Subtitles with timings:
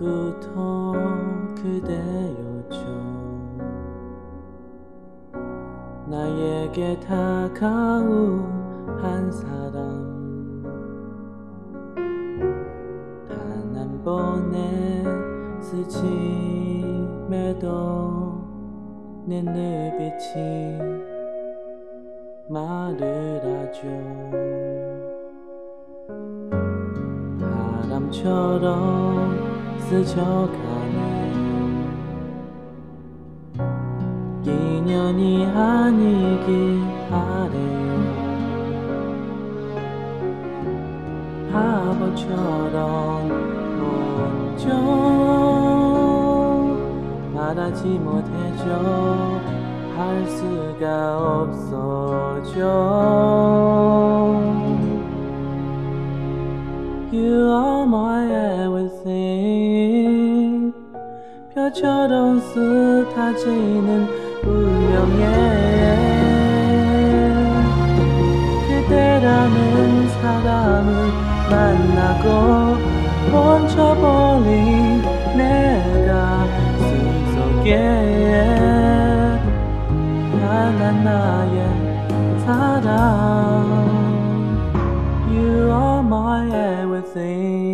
[0.00, 0.92] 처음부터
[1.56, 2.80] 그대였죠
[6.08, 8.40] 나에게 다가온
[9.00, 10.00] 한 사람.
[13.28, 15.04] 단 한 번의
[15.62, 16.88] 스침에도
[19.26, 20.78] 내 눈빛이
[22.48, 23.80] 말을 하죠.
[27.88, 29.49] 바람처럼
[29.90, 30.94] 스쳐가는
[34.44, 36.80] 인연이 아니길
[37.10, 37.90] 바래요
[41.52, 43.28] 바보처럼
[43.80, 44.68] 먼저
[47.34, 48.62] 말하지 못해줘.
[49.96, 52.60] 할 수가 없어져.
[57.12, 57.69] You are
[61.70, 64.06] 별처럼 흩어지는
[64.42, 65.24] 운명에
[68.66, 70.90] 그대라는 사람을
[71.50, 72.76] 만나고
[73.30, 75.02] 멈춰버린
[75.36, 76.44] 내가
[76.78, 77.68] 숨속에
[80.42, 81.58] 하나 나의
[82.40, 82.90] 사랑.
[85.30, 87.69] You are my everything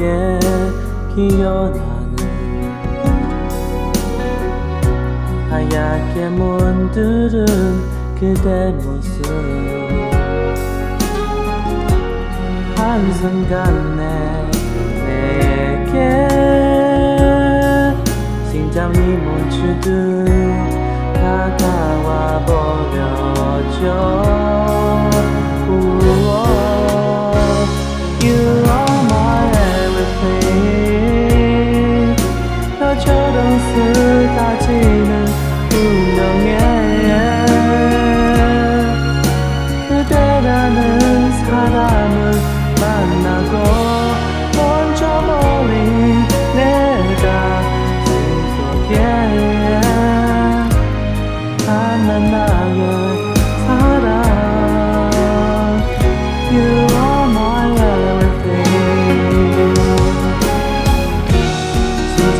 [0.00, 0.38] 속에
[1.14, 2.16] 피어나는
[5.50, 7.46] 하얗게 문드른
[8.18, 9.26] 그대 모습
[12.76, 14.00] 한순간에
[15.04, 16.28] 내게
[18.50, 19.84] 심장이 멈추듯
[21.12, 24.19] 다가와 버렸죠
[34.30, 34.99] 쏟아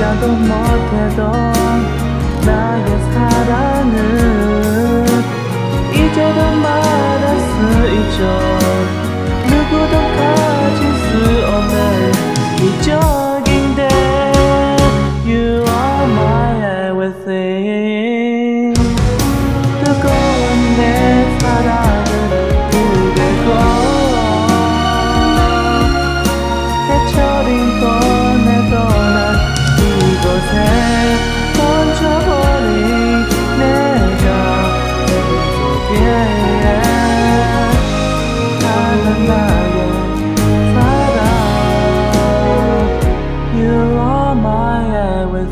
[0.00, 1.31] 시작도 못해도
[2.47, 5.05] 나의 사랑은
[5.93, 6.80] 이제도 말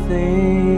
[0.07, 0.68] thing.